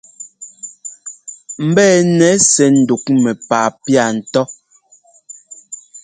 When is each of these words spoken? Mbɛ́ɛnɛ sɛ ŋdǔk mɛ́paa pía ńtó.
Mbɛ́ɛnɛ 1.67 2.29
sɛ 2.51 2.65
ŋdǔk 2.77 3.03
mɛ́paa 3.23 3.67
pía 3.83 4.03
ńtó. 4.17 4.43